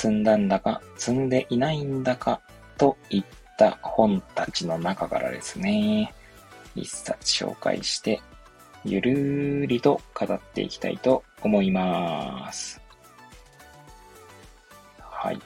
[0.00, 2.40] 積んだんだか積んでいないんだか
[2.78, 3.24] といっ
[3.58, 6.14] た本たちの中からですね、
[6.74, 8.22] 一冊紹介して、
[8.82, 12.80] ゆるーりと語っていきたいと思います。
[15.02, 15.40] はい。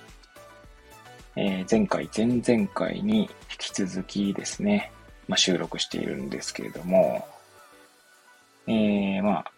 [1.35, 4.93] えー、前回、前々回に引き続きですね、
[5.27, 7.27] まあ、収録しているんですけれども、
[8.69, 9.54] えー、まあ、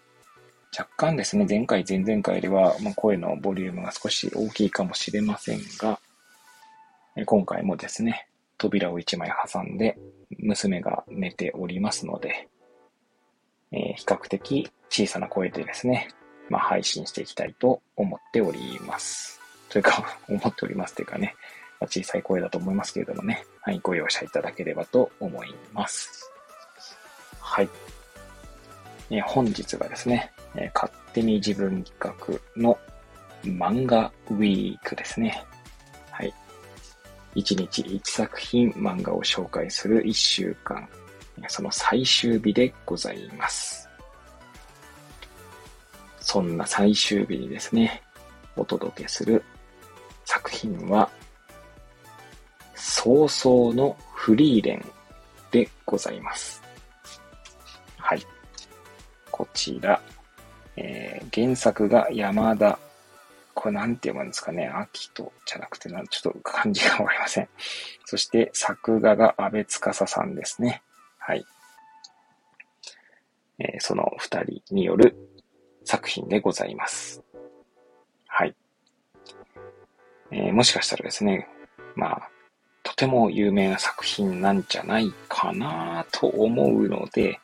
[0.78, 5.98] 若干ですね、前回、前々回では、まあ、声のボリュームが少し大きいかもしれませんが、
[7.24, 9.98] 今回もですね、扉を1枚挟んで、
[10.38, 12.48] 娘が寝ておりますので、
[13.72, 16.08] えー、比較的小さな声でですね、
[16.50, 19.40] まあ、配信していきたいと思っております。
[19.70, 21.34] というか、 思っておりますというかね
[21.80, 26.30] ま、小さい声だと思いますけれどもね、はい、ご容赦いただければと思います。
[27.40, 27.68] はい。
[29.10, 30.32] え本日がですね、
[30.74, 32.16] 勝手に自分企
[32.56, 32.78] 画の
[33.44, 35.44] 漫画ウィークですね。
[36.10, 36.34] はい。
[37.34, 40.88] 1日1作品漫画を紹介する1週間、
[41.48, 43.88] その最終日でございます。
[46.20, 48.02] そんな最終日にですね、
[48.56, 49.44] お届けする
[50.24, 51.08] 作品は、
[52.74, 54.84] 早々のフリーレン
[55.50, 56.62] でございます。
[57.98, 58.22] はい。
[59.30, 60.00] こちら、
[60.76, 62.78] えー、原作が山田、
[63.54, 67.48] これなんて読むんですかね、秋とじゃなくてな、ちょっと漢字がわかりません。
[68.04, 70.82] そして作画が安倍司さんですね。
[71.18, 71.44] はい。
[73.58, 75.16] えー、その二人による
[75.84, 77.22] 作品でございます。
[78.26, 78.54] はい。
[80.30, 81.48] えー、もしかしたらですね、
[81.94, 82.30] まあ、
[82.82, 87.40] とても有名な作品なんじゃないかなと思うので、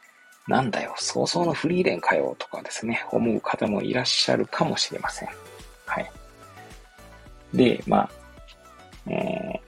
[0.53, 5.29] なんだよ、早々のフリーレンかよとかですね、思う方もいらっしゃるかもしれません。
[5.87, 6.13] はい。
[7.55, 8.11] で、まあ、
[9.07, 9.61] えー、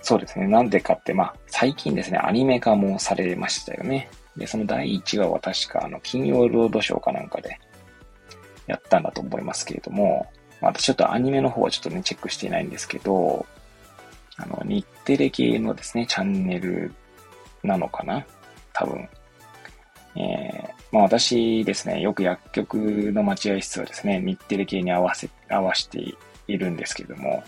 [0.00, 4.08] そうですね、なんでかって、まあ、最近ですね、アニメ化もされましたよね。
[4.38, 7.60] で、その第1話は確か、あの、金曜ロードショーかなんかで
[8.66, 13.44] やったんだと思いますけれども、まあ、私ちょっとアニメの方はちょっとね、チェックしていないんですけど、
[14.38, 16.94] あの、日テレ系のですね、チャンネル
[17.62, 18.24] なのかな
[18.72, 19.06] 多分。
[20.16, 22.76] えー、まあ私ですね、よく薬局
[23.12, 26.14] の待合室はですね、日テレ系に合わせ、合わせて
[26.48, 27.44] いるんですけども、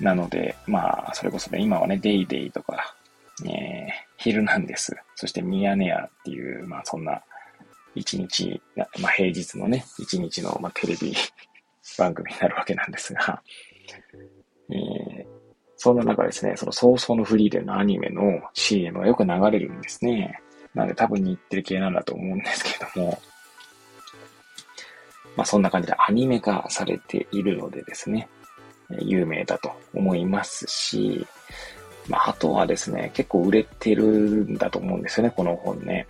[0.00, 2.96] なので、まあ、それこそね、今はね、デイデイとか、
[3.44, 7.22] えー、ヒルナンデス、そしてミヤネ屋っていう、まあそんな、
[7.94, 11.14] 一日、まあ平日のね、一日の、まあ、テレビ
[11.98, 13.42] 番組になるわけなんですが、
[14.70, 15.26] えー、
[15.76, 20.40] そんな中ですね、その早々のフリーレンのアニメの CM がよく流れるんですね。
[20.74, 23.20] なんで多分日テレ系なんだと思うんですけども、
[25.36, 28.28] まあそんな感じでアニメ化されているのでですね、
[29.00, 31.26] 有名だと思いますし、
[32.08, 36.06] まああとはですね、結構売れてるんだと思うんですよね、この本ね。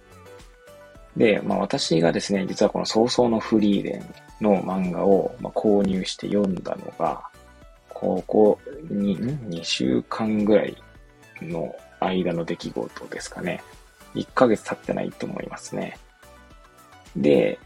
[1.16, 4.14] で、まあ私がですね、実はこの早々のフリーレン
[4.44, 7.22] の漫画をま購入して読んだのが、
[7.88, 8.58] ここ
[8.90, 10.76] に、2週間ぐらい
[11.40, 13.62] の間の出来事ですかね。
[14.14, 15.98] 1ヶ月経ってないと思いますね。
[17.16, 17.58] で、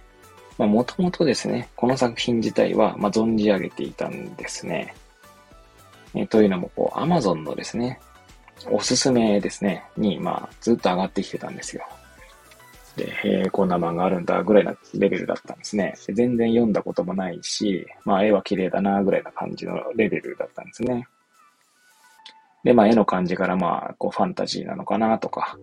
[0.59, 4.95] まあ、もともとですね、この作品自体は、まあ、存じ上げていたんですね。
[6.15, 8.01] えというのも、こう、Amazon のですね、
[8.71, 11.85] おすすめですね、に、まあ、ずっと上がってきてたんですよ。
[12.97, 15.95] で、へえ、こんな漫画あるんだ、ぐらいなレベルだったんですね。
[16.15, 21.07] 全然読んだこともないし、まあ、絵は綺麗だな、ぐらいな感じのレベルだったんですね。
[22.65, 25.59] で、まあ、絵の感じからまあ、こう、ファンタジーなのかな、とか。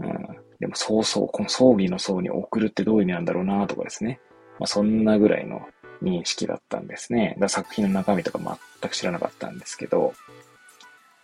[0.00, 0.36] うん。
[0.58, 4.20] でも、そうそう、この葬儀の葬に送るってどういう意味なんだろうな、とかですね。
[4.58, 5.66] まあ、そんなぐらいの
[6.02, 7.36] 認識だったんですね。
[7.38, 8.38] だ作品の中身とか
[8.80, 10.12] 全く知らなかったんですけど。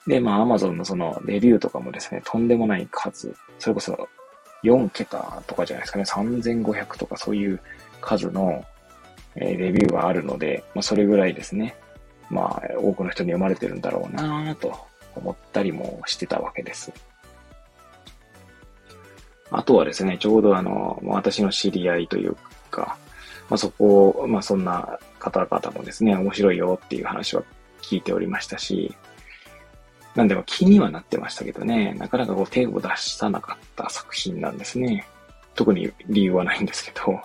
[0.06, 4.08] で、まあ、アマゾンのそのレビューとかもですね、とんでもない数、それこそ
[4.62, 7.60] 4桁とかじゃないですかね、3500とかそういう
[8.00, 8.64] 数の、
[9.34, 11.76] えレビューがあるので、まあ、それぐらいですね、
[12.30, 16.92] まあ、多くの人に読まれてるんだろうなと思ったりもしてたわけです。
[19.50, 22.36] あとはですね、ちょうどあの、私の知り合いという
[22.70, 22.96] か、
[23.48, 27.42] まあ、そこを、まあ、そんな方々もですね、面白いよっていう話は
[27.80, 28.94] 聞いておりましたし、
[30.14, 35.06] なんでも気にはなってましたけどね、なかなかこう手を出さなかった作品なんですね。
[35.54, 37.20] 特に理由はないんですけど、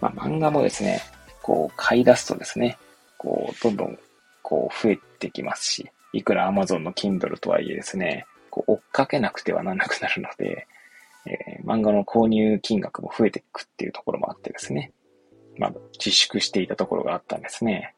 [0.00, 1.00] まあ、漫画もですね、
[1.42, 2.76] こう買い出すとですね、
[3.16, 3.98] こうどんどん
[4.42, 10.66] こう増えてきますし、いくら Amazon の Kindle とはいえですね、こう追っかけなくてはならなくなるので、
[11.26, 14.92] えー、漫画の購入金額も増えていくっていうところもあってですね、
[15.58, 17.94] まあ、自粛していたところがあったんですね。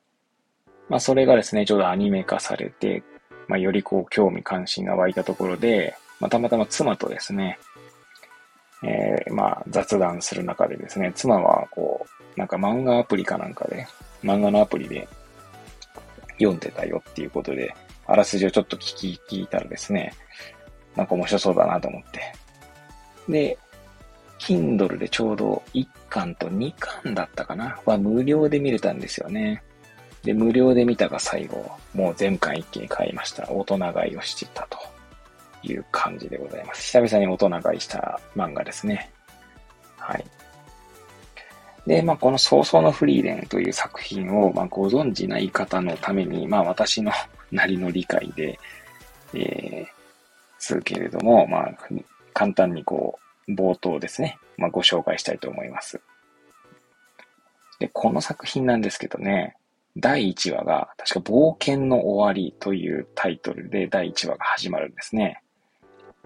[0.89, 3.03] まあ、それがですね、ちょうどアニメ化されて、
[3.49, 7.59] まあ、よりこう、興味関心が湧いたところで、まあ、たまたま妻とですね、
[8.83, 13.87] えー、まあ、雑談する中でですね、妻はこう、なんか漫画アプリかなんかで、
[14.23, 15.09] 漫画のアプリで
[16.39, 17.75] 読んでたよっていうことで、
[18.07, 20.13] あらすじをちょっと聞き、聞いたらですね、
[20.97, 22.42] なんか面白そうだなと思って。
[23.29, 23.59] で、
[24.39, 29.63] Kindle でちょうど1巻と2巻だったかなは無料で見れたんですよね。
[30.23, 33.51] で、無料で見たが最後、もう全巻一気に買いました。
[33.51, 34.79] 大人買いをしてたと
[35.63, 36.83] いう感じでございます。
[36.83, 39.11] 久々に大人買いした漫画ですね。
[39.99, 40.25] はい。
[41.87, 47.11] で、まあ、この早々のフリーレンという作品を、まあ、ご存知ない方のために、まあ、私の
[47.51, 48.59] なりの理解で、
[49.35, 49.87] えー、
[50.59, 51.75] するけれども、まあ、
[52.33, 53.19] 簡単にこ
[53.49, 56.01] う、冒頭ですね、まあ、ご紹介したいと思います。
[57.79, 59.57] で、この作品なんですけどね、
[59.97, 65.43] 第1話が、確か冒険の終わりというタイトルで第1話が始まるんですね。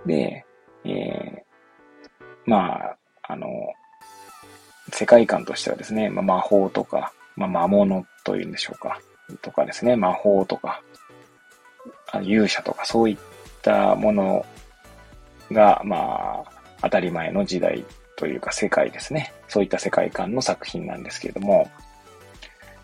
[0.05, 0.45] で、
[0.85, 3.49] えー、まあ、あの、
[4.93, 9.01] 世界観としてはですね、まあ、魔法とか、まあ、魔物というんでしょうか、
[9.43, 10.83] とかですね、魔法とか、
[12.23, 13.17] 勇者とかそういっ
[13.63, 14.47] たもの
[15.53, 16.53] が、まあ、
[16.83, 17.85] 当たり前の時代
[18.17, 19.33] というか世界ですね。
[19.49, 21.71] そういった世界観の作品なんですけれども、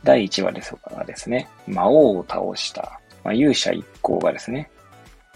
[0.05, 4.71] 第1話ですがですね、魔王を倒した、まあ、勇者一行がですね、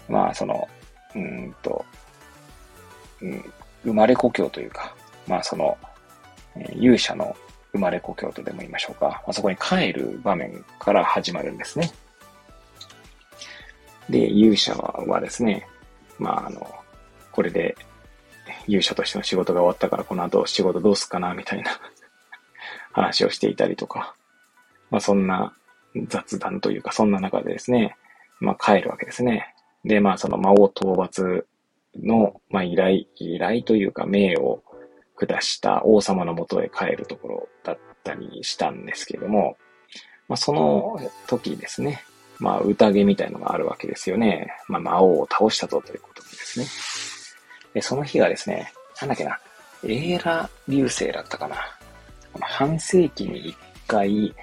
[0.09, 0.67] まあその、
[1.15, 1.85] うんと、
[3.21, 3.53] うん、
[3.83, 4.93] 生まれ故郷というか、
[5.27, 5.77] まあその、
[6.75, 7.35] 勇者の
[7.71, 11.91] 生まれ故郷とでも言いましょうか、まあ、そこに帰る場面から始まるんですね。
[14.09, 15.67] で、勇者はですね、
[16.17, 16.75] まああの、
[17.37, 17.77] これで
[18.65, 21.69] 勇者としての仕事が終わったからこの後仕事どうすっかな、みたいな
[22.93, 24.15] 話をしていたりとか、
[24.89, 25.55] まあそんな
[26.07, 27.95] 雑談というか、そんな中でですね、
[28.39, 29.53] まあ帰るわけですね。
[29.85, 31.45] で、まあその魔王討伐
[31.95, 34.63] の、まあ依頼、依頼というか命を
[35.15, 39.57] 下した王様のもとへ帰るところだったりしたんですけども、
[40.27, 42.01] まあその時ですね、
[42.39, 44.55] まあ宴みたいのがあるわけですよね。
[44.67, 47.16] まあ魔王を倒したぞということですね。
[47.73, 49.39] で、その日がですね、なんだっけな、
[49.83, 51.55] エーラ流星だったかな。
[52.33, 54.33] この半世紀に一回、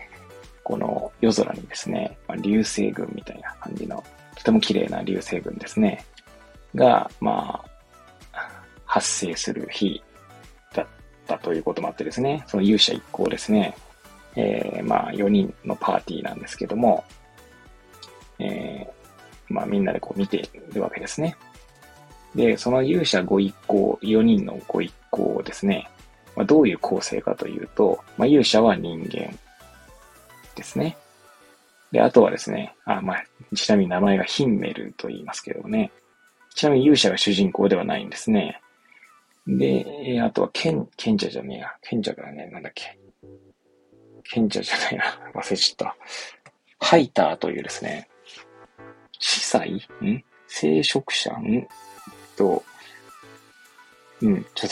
[0.63, 4.03] この夜空にですね、まあ、流星群みたいな感じの、
[4.37, 6.05] とても綺麗な流星群ですね、
[6.75, 7.63] が、ま
[8.33, 8.51] あ、
[8.85, 10.03] 発生する日
[10.73, 10.87] だっ
[11.27, 13.77] たということもあってですね、その勇者一行ですね、
[14.37, 17.05] えー、まあ、4人のパーティーなんですけども、
[18.39, 20.43] えー、まあ、みんなでこう見てい
[20.73, 21.37] るわけですね。
[22.35, 25.89] で、その勇者ご一行、4人のご一行ですね、
[26.37, 29.37] まあ、どういう構成かというと、まあ、勇者は人間
[30.55, 30.97] ですね。
[31.93, 33.25] で、あとはですね、あ、まあ、
[33.55, 35.93] ちなみに名前がヒンメルと言いますけどね。
[36.55, 38.61] ちなみに勇者が主人公ではないんですね。
[39.47, 41.73] で、あとは、賢、賢者じゃねえや。
[41.83, 42.99] 賢者からね、なんだっけ。
[44.25, 45.05] 賢者じゃないな。
[45.41, 45.97] 忘れちゃった。
[46.81, 48.09] ハイターというですね、
[49.19, 49.77] 司祭？
[50.03, 50.25] ん？
[50.49, 51.31] 聖職者？
[51.33, 51.67] ん？
[52.37, 52.65] と、
[54.23, 54.71] うん、ちょっ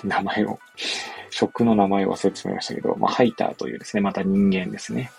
[0.00, 0.58] と 名前を
[1.30, 5.10] 職の名前を忘れてしまいましたけど、まあ、ハイターというですね、また人間ですね。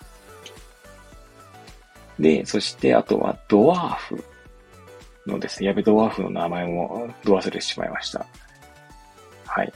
[2.18, 4.24] で、そしてあとはドワーフ
[5.26, 8.24] のですね、やべ、ドワーフの名前もど忘れてしまいました。
[9.46, 9.72] はい。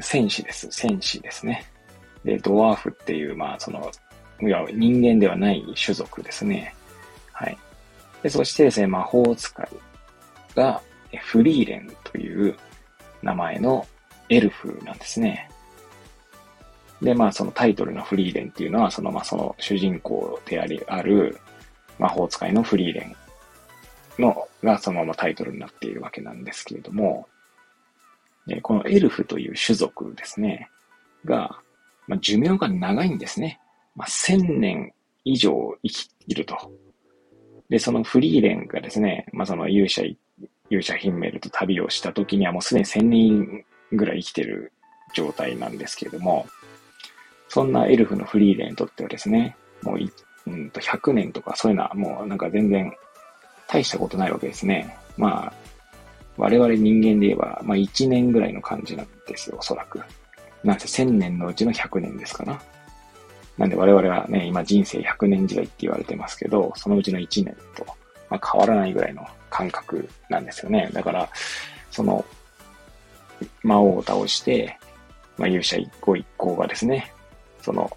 [0.00, 0.68] 戦士です。
[0.70, 1.64] 戦士ですね。
[2.24, 3.90] で、ドワーフっていう、まあ、その、
[4.40, 6.74] いや、人間ではない種族ですね。
[7.32, 7.56] はい。
[8.22, 9.68] で、そしてですね、魔法使い
[10.58, 10.82] が、
[11.20, 12.56] フリーレンという
[13.22, 13.86] 名前の
[14.28, 15.48] エルフなんですね。
[17.00, 21.38] で、まあそのタイトルのフリーレンっていうのは、そのまあその主人公であ、る
[21.98, 23.16] 魔法使いのフリーレ
[24.18, 27.28] ンのがそのままタイトルになっているわけなんですけれども、
[28.62, 30.68] このエルフという種族ですね、
[31.24, 31.60] が、
[32.08, 33.60] まあ、寿命が長いんですね。
[33.94, 34.92] まあ、1000年
[35.24, 36.56] 以上生きると。
[37.68, 40.18] で、そのフリーレンがですね、まあ、その勇者一、
[40.70, 44.72] 勇者ヒンメルと旅をした時にはもうすでに1000年ぐらい生きてる
[45.14, 46.46] 状態なんですけれども、
[47.48, 50.10] そんなエルフのフリーレンにとってはですね、もうい、
[50.46, 52.92] うんと100年とかそういうのはもうなんか全然
[53.66, 54.96] 大したことないわけですね。
[55.16, 55.52] まあ、
[56.36, 60.00] 我々人間で言えば、まあ1年ぐらいの感じなんですよ、おそらく。
[60.64, 62.60] なんせ1000年のうちの100年ですかな。
[63.56, 67.84] なんで我々はね、今人生100年時代って言われてますけど、そのうちの1年と、
[68.30, 70.90] まあ、変わらないぐらいの感覚なんですよね。
[70.92, 71.28] だから、
[71.90, 72.24] その、
[73.62, 74.78] 魔王を倒して、
[75.36, 77.12] まあ、勇者一行一行がですね、
[77.62, 77.90] その、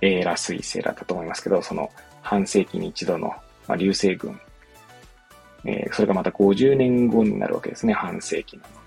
[0.00, 1.90] エーラ彗星だったと思いますけど、その
[2.22, 3.28] 半世紀に一度の、
[3.66, 4.38] まあ、流星群、
[5.64, 8.86] えー、それがまた50年後になるわけですね、半世紀なの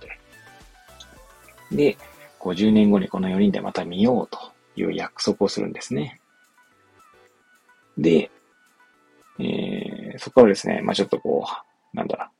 [1.75, 1.93] で。
[1.93, 1.97] で、
[2.39, 4.39] 50年後にこの4人でまた見ようと
[4.75, 6.19] いう約束をするんですね。
[7.97, 8.31] で、
[9.39, 9.80] えー、
[10.17, 11.45] そこからですね、まあちょっとこ
[11.93, 12.31] う、なんだ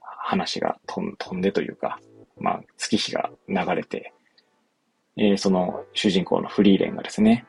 [0.00, 2.00] 話が飛んでというか、
[2.38, 4.12] まあ月日が流れて、
[5.16, 7.46] えー、その主人公のフリーレンがですね、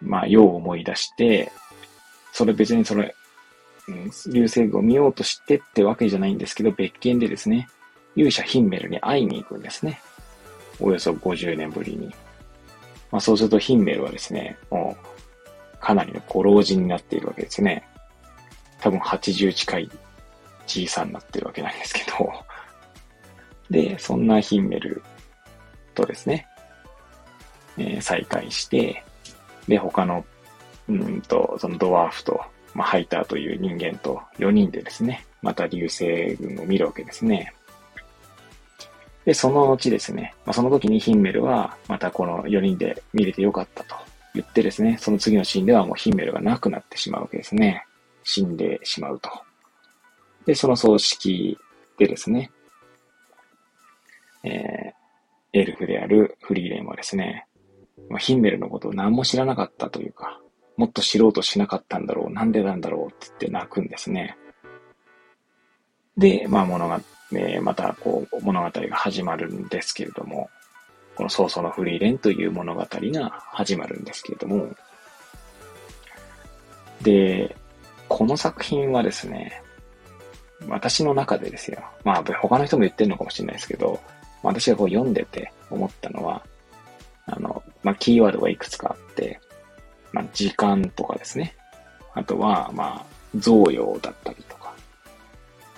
[0.00, 1.50] まあ世を思い出して、
[2.32, 3.14] それ別にそれ、
[3.88, 7.68] うん、流星群を見ようとしてってわけじゃないんですけど、別件でですね、
[8.16, 10.00] 勇者ヒンメルに会いに行くんですね。
[10.80, 12.14] およそ50年ぶりに。
[13.10, 17.86] まあそうするとヒンメルはですね、もうかなりのご老人になっているわけですね。
[18.82, 19.90] 多分80近い
[20.66, 22.32] じいさんになってるわけなんですけど。
[23.70, 25.02] で、そんなヒンメル
[25.94, 26.46] とですね、
[27.78, 29.02] えー、再会して、
[29.68, 30.24] で、他の、
[30.88, 32.40] うんと、そのドワーフと、
[32.74, 37.54] まあ、ハイターという人間と4人でですね、また流星群を見るわけですね。
[39.24, 43.94] で、そのうちですね、まあ、その時にヒンメルは、またこの4人で見れてよかったと
[44.34, 47.86] 言ってですね、その次のシーンではもうヒンメルがなくなってしまうわけですね。
[48.24, 49.30] 死んでしまうと。
[50.46, 51.58] で、その葬式
[51.98, 52.50] でですね、
[54.44, 57.46] えー、エルフであるフリーレンはですね、
[58.08, 60.40] まあ、ヒンメルのことを何も知らなかったというか、
[60.76, 64.36] もっと知ろうとしなかったんだろう、なんでなんだろうって言って泣くんですね。
[66.16, 67.00] で、まあ物が、
[67.32, 70.50] えー、またこう物語が始まるんですけれども、
[71.14, 74.68] この曹操のフリーレンという物語が始まるんですけれども、
[77.02, 77.56] で、
[78.12, 79.62] この作品はですね、
[80.68, 81.82] 私の中でですよ。
[82.04, 83.98] まあ、他の人も言ってるのかもしれないですけど、
[84.42, 86.42] 私がこう読んでて思ったのは、
[87.24, 89.40] あの、まあ、キーワードがいくつかあって、
[90.12, 91.56] まあ、時間とかですね。
[92.12, 94.74] あとは、まあ、贈与だったりとか。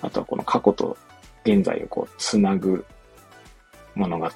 [0.01, 0.97] あとはこの過去と
[1.45, 2.85] 現在をこう、つなぐ
[3.95, 4.29] 物語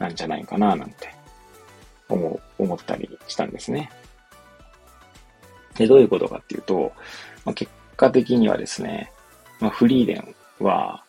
[0.00, 1.14] なんじゃないかななんて
[2.08, 3.92] 思、思ったりしたんですね。
[5.78, 6.92] で、どういうことかっていうと、
[7.48, 9.10] まあ、結果的にはですね、
[9.58, 11.02] まあ、フリーレンは、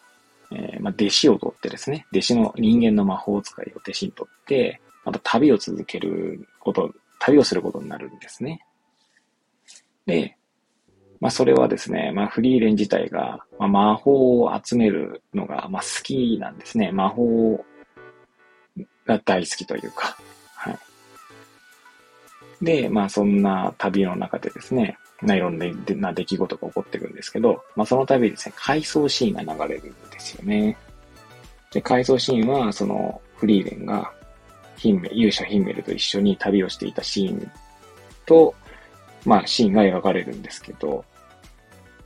[0.51, 8.65] えー、まあ、弟子を取ってですね、弟子の人間の魔法使いを弟子に取って、また旅を続けること、旅をすることになるんですね。
[10.05, 10.37] で、
[11.19, 16.93] まあそれはですね、まあフリーレン自体が、まあ、魔法を集めるのが、まあ、好きなんですね。
[16.93, 17.65] 魔法
[19.05, 20.17] が大好きというか、
[20.55, 20.79] はい。
[22.61, 30.77] で、まあそんな旅の中でですね、まあ、いろんな出来事が起こっていくんですけど、まあその度ですね、回想シーンが流れるんですよね。
[31.71, 34.11] で、回想シーンは、そのフリーレンが、
[34.77, 37.51] ヒンメル、勇者ヒンメルと一緒に旅をしていたシーン
[38.25, 38.55] と、
[39.25, 41.03] まあシーンが描かれるんですけど、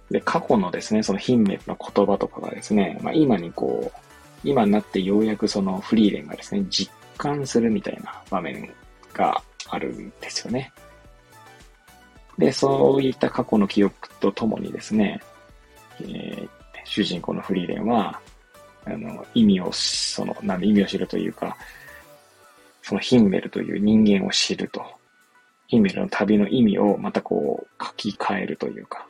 [0.10, 4.00] で、過去のですね、そのヒンメルの言葉とかがですね、まあ今にこう、
[4.44, 8.72] 今になってようやくそのフリーレンがですね、実感するみたいな場面
[9.14, 10.74] があるんですよね。
[12.38, 15.22] で、そういった過去の記憶とともにですね、
[16.02, 16.50] えー、
[16.84, 18.20] 主人公のフリーレンは、
[18.86, 21.56] あの、意味を、その、なんで意味を知るというか、
[22.82, 24.84] そのヒンメルという人間を知ると。
[25.68, 29.08] ヒンメルの旅の意味をまたこう書き換えるというか、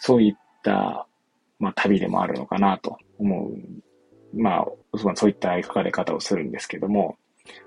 [0.00, 1.06] そういった
[1.58, 3.56] まあ、旅でもあるのかなと思う。
[4.34, 4.66] まあ、
[5.14, 7.16] そういった描かれ方をするんですけども、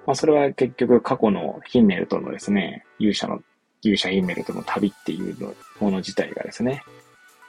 [0.06, 3.42] まあ、それは結局過去のヒンメルとのですね、勇者の、
[3.82, 6.84] 勇者ヒンメルとの旅っていうもの自体がですね、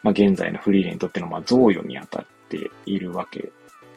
[0.02, 3.50] まあ、現在のフリーレンにとっての、まあ、贈与に当たっているわけ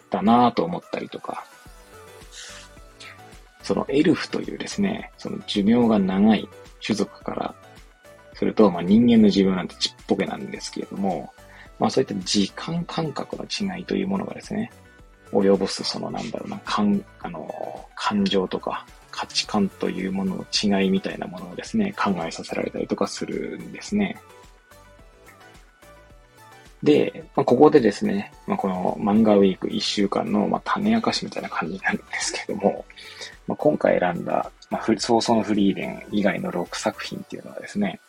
[0.10, 1.46] だなと思ったりとか、
[3.62, 6.48] そのエルフというですね、その寿命が長い
[6.86, 7.56] 種族から
[8.34, 11.32] すると、まあ、人間の自分なんてちっぽけなんですけれども、
[11.80, 14.72] まあそういった時間感覚の違いというものがですね、
[15.32, 24.20] 及ぼすそのなんだろうな、感、あの、感情とか価値観というものの違いみたいなものをですね、考えさせられたりとかするんですね。
[26.82, 32.86] で、まあ、ここでですね、まあ、この漫画ウィーク1週間の、まあ、種明かしみたいな感じになるんですけども、
[33.48, 38.00] まあ、今回選んだ、まあ、早々のフリーレン以外の6作品っていうのはですね、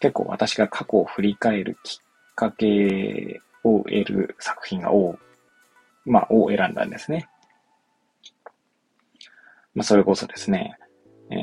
[0.00, 5.18] 結構私が過去を振り返るきっかけを得る作品が多、
[6.04, 7.26] まあ、を選んだんですね。
[9.74, 10.76] まあ、それこそですね、
[11.30, 11.36] え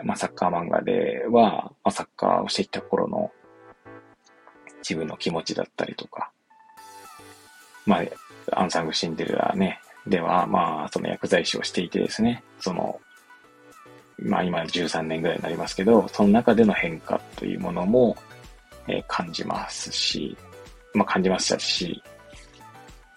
[0.00, 3.30] ー、まあ、サッカー漫画では、まあ、サッカーをしていた頃の
[4.78, 6.30] 自分の気持ちだったりとか、
[7.86, 8.00] ま
[8.52, 13.00] あ、アンサングシンデレラね、では、まあ、その薬剤師をしていてですね、その、
[14.20, 18.16] まあ今13年ぐらいになりますけど、その中での変化というものも、
[18.88, 20.36] えー、感じますし、
[20.92, 22.02] まあ感じましたし、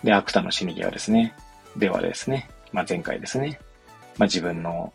[0.04, 1.36] で、アクタの死に際ですね、
[1.76, 3.60] ではですね、まあ前回ですね、
[4.18, 4.94] まあ自分の、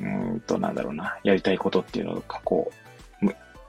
[0.00, 2.70] うんと、なんだろうな、やりたいことっていうのを過去、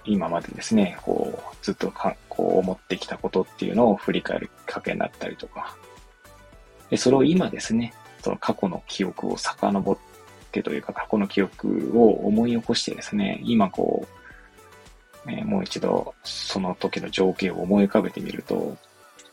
[0.06, 5.76] 今までですね、こう、ずっとか、こう思ってきたことっていうのを振り返るきっかけになったりとか、
[6.90, 9.98] で、それを今ですね、その過去の記憶を遡っ
[10.52, 14.08] てというか、過去の記憶を思い起こしてですね、今こ
[15.28, 18.78] う、えー、もう一度その時の情景を思い浮かべてみると、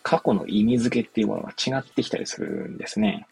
[0.02, 3.26] 過去の意味付けっていうものが違ってきたりするんですね。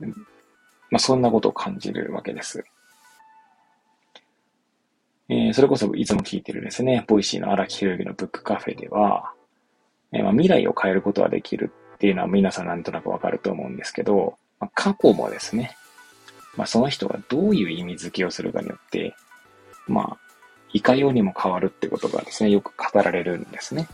[0.00, 2.64] まあ、そんなことを感じるわけです。
[5.28, 9.32] えー、それこそいつも聞いてるですね、 Voicy の荒木宏之のブックカフェでは、
[10.12, 15.76] えー、まあ、未来を変えることはできるっていうのは皆さんなんとなくわかると思うんですけど、まあ、過去もですね、
[16.56, 19.14] まあ、その人がどういう意味付けをするかによって、
[19.88, 20.18] まあ、
[20.72, 23.88] いかようにも変わるってことがですね、よく語られるんですね。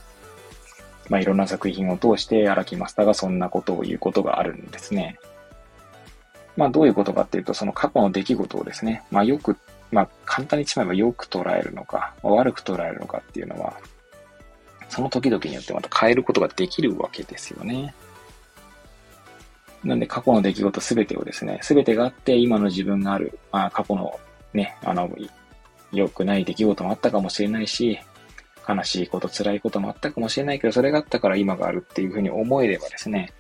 [1.09, 5.19] まあ、いろんな作品を通して荒木マスターがそんなことを言うことがあるんですね。
[6.57, 9.57] まあ、どういうことかっていうと、その過去の出来事をですね、まあ、よく
[9.93, 13.75] まあ、簡単にしまえばよく捉えるのか、悪く捉えるのかっていうのは、
[14.89, 17.95] その時々によってまた変えることができるわけですよね。
[19.85, 24.19] なんで過去の出来事すべてをですね、すべてがあって今の自分がある、まあ過去の
[24.55, 25.11] ね、あの、
[25.93, 27.99] 良くない出来事もあったかもしれないし、
[28.67, 33.33] 悲しいこと、辛いこともあったかもしれないけど、それがあったから今があるっていうふうに思えればですね、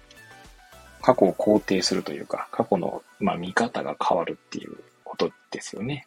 [1.02, 6.06] 過去を肯定するというか、過去の、まあ、見方が変わるっていうことですよね。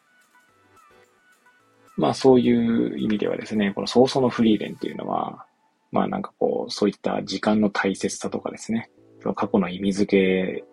[1.97, 5.45] まあそういう意味ではですね、この早々のフリーレンっていうのは、
[5.91, 8.89] まあなんかこう、そういった時間の大切さとかですね、
[9.21, 10.63] その過去の意味付け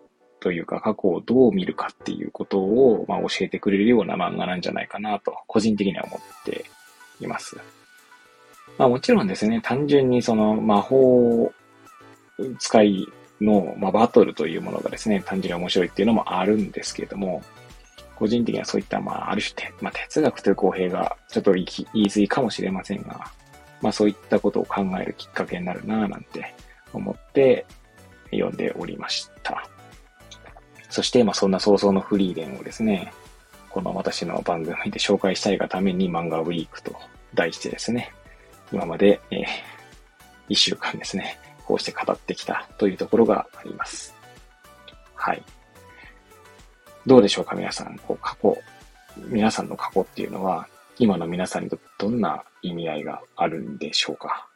[0.41, 6.65] というか、過去をどう見るかっていうことを、まあ、教えてくれるような漫画なんじゃないかなと、個人的には思って
[7.21, 7.57] います。
[8.77, 11.53] まあもちろんですね、単純にその魔法を
[12.59, 13.07] 使い
[13.41, 17.41] の、まあ、バトルというものがですね、単純に面白いっていうのもあるんですけれども、
[18.15, 23.25] 個人的にはそういった、まあ、ある種まあ、哲学という公平がちょっと言い過ぎかもしれませんが、
[23.81, 26.55] まあ、そういったことを考えるきっかけになるなぁなんて
[26.93, 27.65] 思って
[28.31, 29.67] 読んでおりました。
[30.89, 33.11] そして、まあ、そんな早々のフリーレンをですね、
[33.69, 36.95] この私の番組で紹介したいがために漫画ウィークと
[37.33, 38.13] 題してですね、
[38.71, 39.43] 今まで、えー、
[40.49, 44.15] 一週間ですね、こうして語ってきたというところがあります。
[45.15, 45.43] はい。
[47.05, 48.57] どうでしょうか皆さん、こう過去、
[49.27, 50.67] 皆さんの過去っていうのは、
[50.99, 54.47] 今の皆さんにとってどんな意味合いがあるんでしょうか。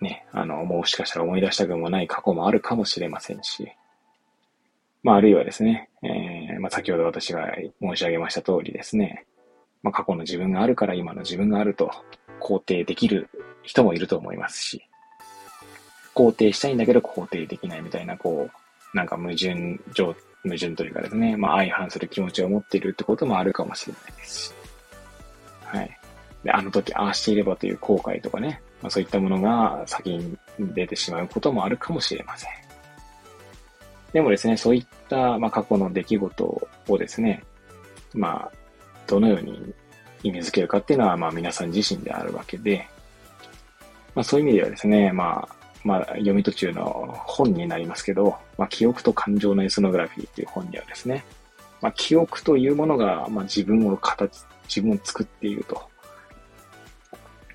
[0.00, 3.72] ね、あの、もしかしたら思い出したくもない過去もあるかもしれませんし、
[5.02, 9.26] まあ、あるいはですね、えー、まあ、先ほど私が申し上げました通りですね、
[9.82, 11.90] まあ、過去の自分があるから今の自分があると
[12.40, 13.28] 肯定できる
[13.62, 14.88] 人もいると思いますし、
[16.14, 18.48] 肯定したいんだけど肯定できないみたいな、こ
[18.92, 24.54] う、なんか矛盾状矛盾というかですね、まあ相反する気持ちを持っているってこともあるかもしれないですし。
[25.64, 25.98] はい。
[26.44, 32.50] で、あの時ああしていればという後悔とかね、まあ、そういったものが先に出てしまうこともあるかもしれません。
[34.12, 37.42] でもですね、そういった、まあ、過去の出来事をですね、
[38.12, 38.52] まあ、
[39.06, 39.74] どのように
[40.22, 42.86] 意味づけるかっていうのは、まあ皆さん自身であるわけで、
[44.14, 51.24] まあそういう意味ではですね、まあ、まあ、読み途中の本になりますけど、まあ、記憶と感情のエスノグラフィーっていう本にはですね、
[51.82, 55.82] まあ、記憶というものが、まあ、自分を形、自分を作っていると、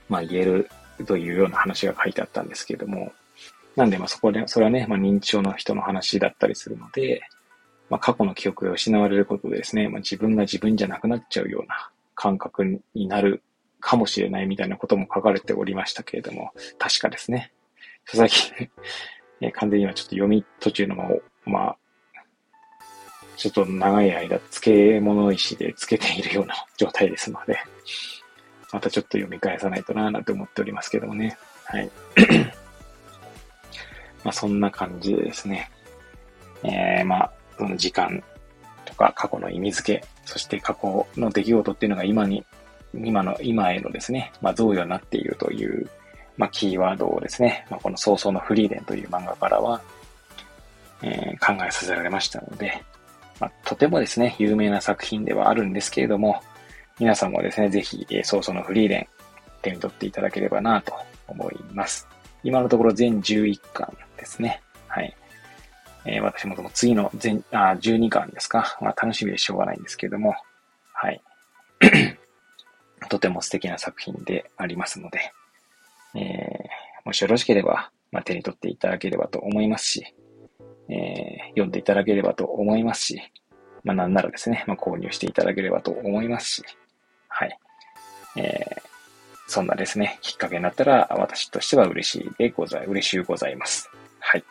[0.08, 0.70] まあ、言える
[1.06, 3.12] というような話が書いてあったんですけれども、
[3.76, 7.22] なんで、まあ、そこで、それはね、まあ、認知症の人の話だったりするので、
[7.90, 13.42] まあ、過去の記憶が失われることでですね、まあ、自分が自分じゃなくなっちゃうような感覚になる
[13.80, 17.52] かもしれないみたいなことも書かれておりましたけれども、確かですね。
[18.14, 18.70] 最近
[19.42, 21.06] え完全にはちょっと読み途中のま
[21.46, 21.78] ま、まあ、
[23.38, 27.58] ちょっと長い間、漬物石で漬けているような 状態ですので、
[28.74, 31.38] またちょっと読み返さないとなぁなんて思っておりますけどもね。
[31.66, 31.90] はい。
[34.24, 35.72] まあそんな感じでですね。
[36.64, 38.24] えー、まあ、その時間
[38.86, 42.44] とか過去の意味付け、そして過去の出来事っていうのが今に、
[42.94, 45.90] 今の、今へのですね、まあ贈与になっているという、
[46.40, 49.82] まあキーワードをですね、まあこの早々のフリーレンという漫画からは、
[51.04, 52.82] えー、考えさせられましたので、
[53.42, 56.42] まあ、とてもですね、有名な作品ではあるんですけれども、
[56.98, 59.08] 皆さんもですね、ぜひ、えー、早々のフリーレン、
[59.62, 60.94] 手に取っていただければなと
[61.28, 62.08] 思います。
[62.44, 64.62] 今のところ全11巻ですね。
[64.88, 65.16] はい。
[66.06, 68.78] えー、私もその次の全、あ、12巻ですか。
[68.82, 70.36] まあ、楽しみでしょうがないんですけれども、
[70.94, 71.22] はい。
[73.10, 75.34] とても素敵な作品でありますので、
[76.16, 80.16] えー、もしよろしければ、まあ、手に取っていただければと思いますし、
[80.90, 83.22] えー、読んでいただければと思いますし、
[83.84, 86.64] まあ、なんならですね、まあ、購入していただければと思いますし、
[87.28, 87.60] はい。
[88.36, 88.82] えー、
[89.48, 93.90] そんなですね、きっかけになったら、私としては嬉しいでござい、嬉しゅうございます。
[94.20, 94.44] はい。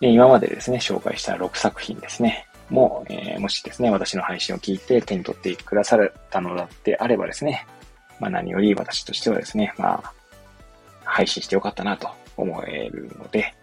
[0.00, 7.66] で今までですね、紹介した6作品ですね、も、えー、もしですね、私の配信を聞いて手に取ってくださったのだってあればですね、
[8.20, 10.12] まあ何より私としてはですね、まあ、
[11.04, 13.54] 配信してよかったなと思えるので、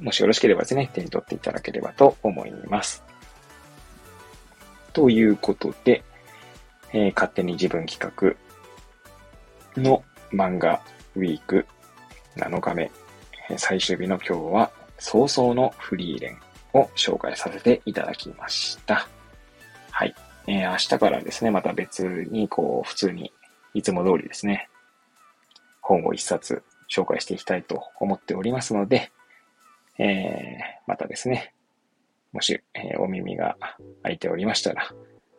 [0.00, 3.04] もしよろしければですね、手に取っていただければと思います。
[4.92, 6.02] ということで、
[6.92, 10.80] えー、勝手に自分企画の漫画
[11.16, 11.66] ウィーク
[12.36, 12.90] 7日目、
[13.56, 19.08] 最終日の今日は早々のフリーレンを紹介させていただきました。
[19.90, 20.14] はい。
[20.46, 23.32] えー、明日からですね、また別にこう、普通に
[23.74, 24.68] いつも通りですね、
[25.80, 29.12] 本を一冊紹介していきたいと思っておりますので、
[29.98, 31.52] えー、またですね、
[32.32, 33.56] もし、えー、お耳が
[34.02, 34.92] 開いておりましたら、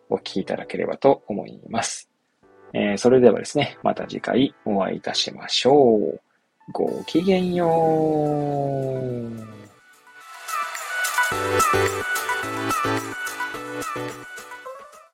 [0.09, 2.09] お聞きいただければと思います。
[2.73, 6.21] えー、それではですね、また次回お会いいたしましょう。
[6.71, 7.67] ごきげんよ
[9.11, 9.55] う。